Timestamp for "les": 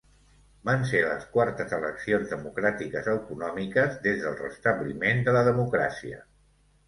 1.07-1.25